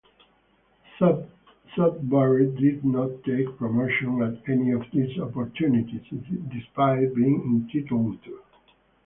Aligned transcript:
Sudbury 1.77 2.47
did 2.59 2.83
not 2.83 3.23
take 3.23 3.55
promotion 3.59 4.23
at 4.23 4.49
any 4.49 4.71
of 4.71 4.81
these 4.91 5.15
opportunities, 5.19 6.01
despite 6.51 7.13
being 7.13 7.69
entitled 7.69 8.17
to. 8.23 8.41